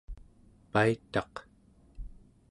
[0.71, 1.33] paitaq